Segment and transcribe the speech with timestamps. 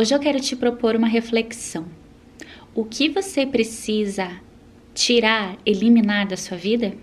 [0.00, 1.84] Hoje eu quero te propor uma reflexão.
[2.74, 4.30] O que você precisa
[4.94, 6.94] tirar, eliminar da sua vida?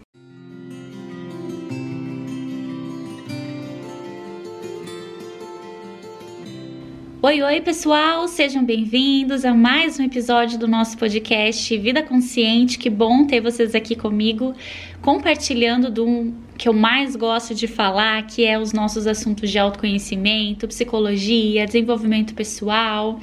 [7.22, 8.28] Oi, oi, pessoal!
[8.28, 12.80] Sejam bem-vindos a mais um episódio do nosso podcast Vida Consciente.
[12.80, 14.56] Que bom ter vocês aqui comigo,
[15.04, 20.68] compartilhando do que eu mais gosto de falar, que é os nossos assuntos de autoconhecimento,
[20.68, 23.20] psicologia, desenvolvimento pessoal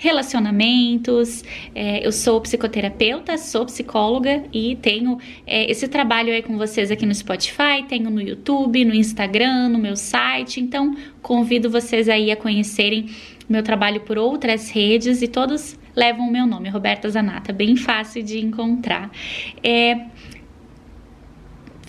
[0.00, 1.44] relacionamentos.
[1.74, 7.04] É, eu sou psicoterapeuta, sou psicóloga e tenho é, esse trabalho aí com vocês aqui
[7.04, 10.58] no Spotify, tenho no YouTube, no Instagram, no meu site.
[10.58, 13.10] Então, convido vocês aí a conhecerem
[13.46, 18.22] meu trabalho por outras redes e todos levam o meu nome, Roberta Zanata, bem fácil
[18.22, 19.10] de encontrar.
[19.62, 20.06] É,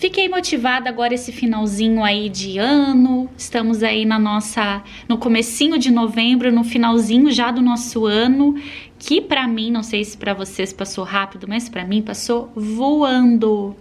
[0.02, 3.30] Fiquei motivada agora esse finalzinho aí de ano.
[3.38, 8.60] Estamos aí na nossa no comecinho de novembro, no finalzinho já do nosso ano,
[8.98, 13.76] que para mim, não sei se para vocês passou rápido, mas para mim passou voando.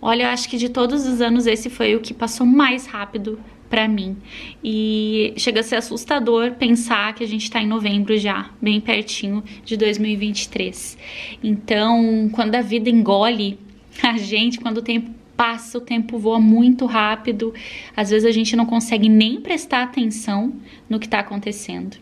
[0.00, 3.38] Olha, eu acho que de todos os anos esse foi o que passou mais rápido
[3.70, 4.16] para mim.
[4.60, 9.44] E chega a ser assustador pensar que a gente está em novembro já, bem pertinho
[9.64, 10.98] de 2023.
[11.44, 13.56] Então, quando a vida engole
[14.02, 17.52] a gente, quando o tempo passa, o tempo voa muito rápido,
[17.96, 20.52] às vezes a gente não consegue nem prestar atenção
[20.88, 21.96] no que está acontecendo.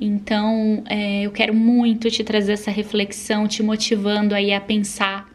[0.00, 5.28] Então, é, eu quero muito te trazer essa reflexão, te motivando aí a pensar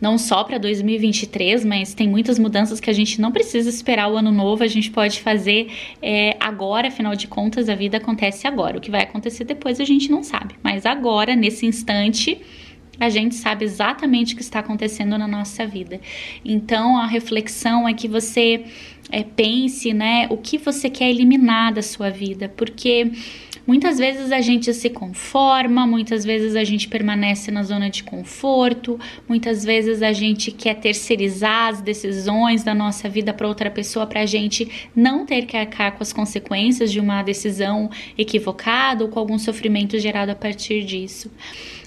[0.00, 4.16] não só para 2023, mas tem muitas mudanças que a gente não precisa esperar o
[4.16, 8.78] ano novo, a gente pode fazer é, agora, afinal de contas, a vida acontece agora.
[8.78, 12.40] O que vai acontecer depois a gente não sabe, mas agora, nesse instante,
[13.00, 16.00] a gente sabe exatamente o que está acontecendo na nossa vida.
[16.44, 18.64] Então a reflexão é que você
[19.10, 23.10] é, pense, né, o que você quer eliminar da sua vida, porque
[23.70, 28.98] Muitas vezes a gente se conforma, muitas vezes a gente permanece na zona de conforto,
[29.28, 34.22] muitas vezes a gente quer terceirizar as decisões da nossa vida para outra pessoa para
[34.22, 39.20] a gente não ter que arcar com as consequências de uma decisão equivocada ou com
[39.20, 41.30] algum sofrimento gerado a partir disso.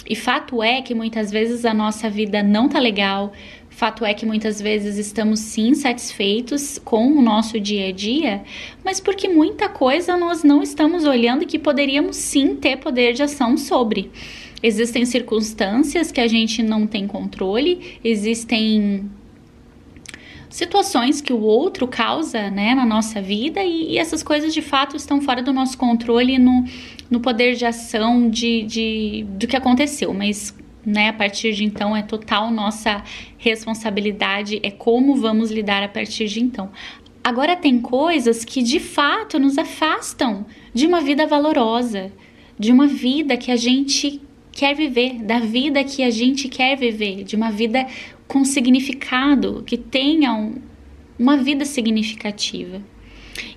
[0.08, 3.34] E fato é que muitas vezes a nossa vida não tá legal.
[3.76, 8.44] Fato é que muitas vezes estamos sim satisfeitos com o nosso dia a dia,
[8.86, 13.58] mas porque muita coisa nós não estamos olhando que poderíamos sim ter poder de ação
[13.58, 14.12] sobre.
[14.62, 19.10] Existem circunstâncias que a gente não tem controle, existem
[20.52, 24.96] situações que o outro causa né, na nossa vida e, e, essas coisas de fato
[24.96, 26.64] estão fora do nosso controle no,
[27.10, 30.54] no poder de ação de, de, do que aconteceu, mas
[30.86, 33.04] né, a partir de então é total nossa
[33.38, 36.72] responsabilidade, é como vamos lidar a partir de então.
[37.24, 42.12] Agora tem coisas que de fato nos afastam de uma vida valorosa,
[42.60, 44.22] de uma vida que a gente
[44.52, 47.88] quer viver, da vida que a gente quer viver, de uma vida
[48.28, 50.56] com significado, que tenha um,
[51.18, 52.82] uma vida significativa.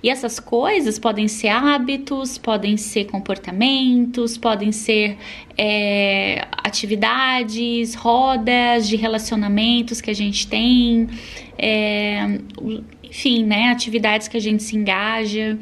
[0.01, 5.17] E essas coisas podem ser hábitos, podem ser comportamentos, podem ser
[5.57, 11.07] é, atividades, rodas de relacionamentos que a gente tem,
[11.57, 12.39] é,
[13.03, 15.57] enfim, né, atividades que a gente se engaja.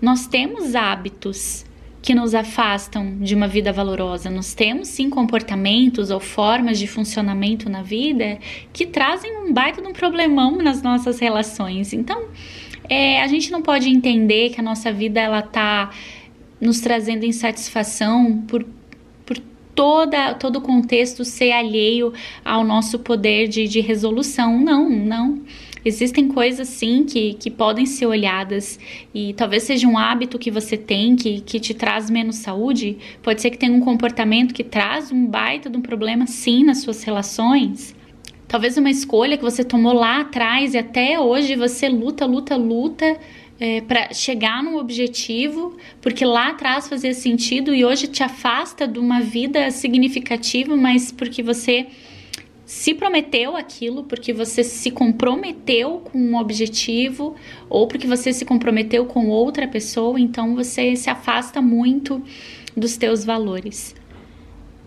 [0.00, 1.64] Nós temos hábitos
[2.02, 4.30] que nos afastam de uma vida valorosa.
[4.30, 8.38] Nós temos sim comportamentos ou formas de funcionamento na vida
[8.72, 11.92] que trazem um baita de um problemão nas nossas relações.
[11.92, 12.28] Então,
[12.90, 15.90] é, a gente não pode entender que a nossa vida ela tá
[16.60, 18.66] nos trazendo insatisfação por
[19.74, 22.12] toda todo o contexto ser alheio
[22.44, 24.58] ao nosso poder de, de resolução.
[24.60, 25.40] Não, não.
[25.82, 28.78] Existem coisas sim que, que podem ser olhadas
[29.14, 32.98] e talvez seja um hábito que você tem que, que te traz menos saúde.
[33.22, 36.82] Pode ser que tenha um comportamento que traz um baita de um problema sim nas
[36.82, 37.94] suas relações.
[38.50, 43.16] Talvez uma escolha que você tomou lá atrás e até hoje você luta, luta, luta
[43.60, 48.98] é, para chegar num objetivo, porque lá atrás fazia sentido e hoje te afasta de
[48.98, 51.86] uma vida significativa, mas porque você
[52.66, 57.36] se prometeu aquilo porque você se comprometeu com um objetivo
[57.68, 62.20] ou porque você se comprometeu com outra pessoa, então você se afasta muito
[62.76, 63.94] dos teus valores.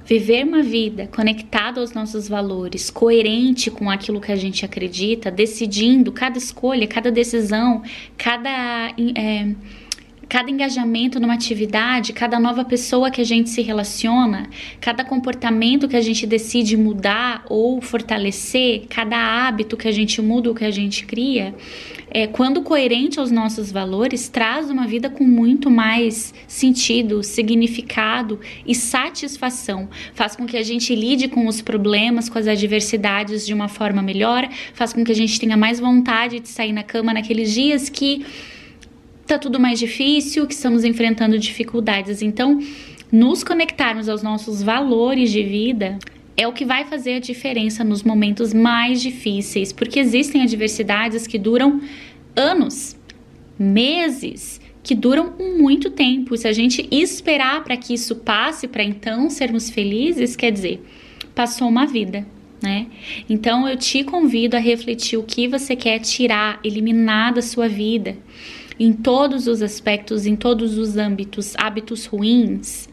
[0.05, 6.11] Viver uma vida conectada aos nossos valores, coerente com aquilo que a gente acredita, decidindo
[6.11, 7.81] cada escolha, cada decisão,
[8.17, 8.93] cada.
[9.15, 9.53] É,
[10.33, 14.49] cada engajamento numa atividade, cada nova pessoa que a gente se relaciona,
[14.81, 20.49] cada comportamento que a gente decide mudar ou fortalecer, cada hábito que a gente muda
[20.49, 21.53] ou que a gente cria,
[22.09, 28.73] é, quando coerente aos nossos valores, traz uma vida com muito mais sentido, significado e
[28.73, 29.87] satisfação.
[30.15, 34.01] Faz com que a gente lide com os problemas, com as adversidades de uma forma
[34.01, 37.87] melhor, faz com que a gente tenha mais vontade de sair na cama naqueles dias
[37.87, 38.25] que
[39.25, 42.21] tá tudo mais difícil, que estamos enfrentando dificuldades.
[42.21, 42.59] Então,
[43.11, 45.99] nos conectarmos aos nossos valores de vida
[46.35, 51.37] é o que vai fazer a diferença nos momentos mais difíceis, porque existem adversidades que
[51.37, 51.81] duram
[52.35, 52.97] anos,
[53.57, 56.35] meses, que duram muito tempo.
[56.35, 60.83] Se a gente esperar para que isso passe, para então sermos felizes, quer dizer,
[61.35, 62.25] passou uma vida.
[62.61, 62.87] Né?
[63.29, 68.17] Então eu te convido a refletir o que você quer tirar, eliminar da sua vida
[68.83, 72.89] em todos os aspectos, em todos os âmbitos, hábitos ruins,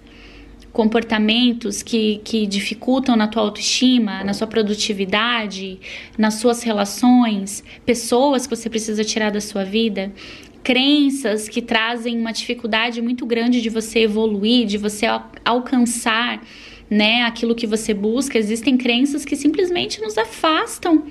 [0.72, 5.81] comportamentos que, que dificultam na tua autoestima, na sua produtividade,
[6.16, 10.12] nas suas relações, pessoas que você precisa tirar da sua vida,
[10.62, 16.40] crenças que trazem uma dificuldade muito grande de você evoluir, de você al alcançar,
[16.88, 18.38] né, aquilo que você busca.
[18.38, 21.04] Existem crenças que simplesmente nos afastam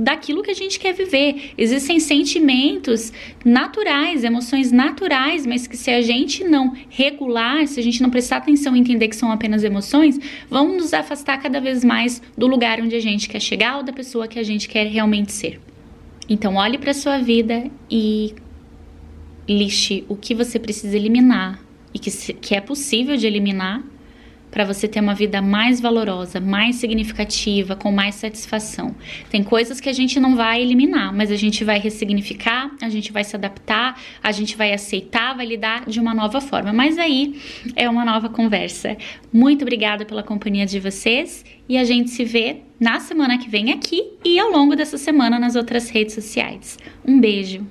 [0.00, 1.52] daquilo que a gente quer viver.
[1.58, 3.12] Existem sentimentos
[3.44, 8.38] naturais, emoções naturais, mas que se a gente não regular, se a gente não prestar
[8.38, 10.18] atenção e entender que são apenas emoções,
[10.48, 13.92] vão nos afastar cada vez mais do lugar onde a gente quer chegar ou da
[13.92, 15.60] pessoa que a gente quer realmente ser.
[16.26, 18.34] Então, olhe para sua vida e
[19.46, 21.62] lixe o que você precisa eliminar
[21.92, 23.82] e que, que é possível de eliminar
[24.50, 28.94] para você ter uma vida mais valorosa, mais significativa, com mais satisfação.
[29.30, 33.12] Tem coisas que a gente não vai eliminar, mas a gente vai ressignificar, a gente
[33.12, 36.72] vai se adaptar, a gente vai aceitar, vai lidar de uma nova forma.
[36.72, 37.40] Mas aí
[37.76, 38.96] é uma nova conversa.
[39.32, 43.72] Muito obrigada pela companhia de vocês e a gente se vê na semana que vem
[43.72, 46.78] aqui e ao longo dessa semana nas outras redes sociais.
[47.06, 47.64] Um beijo.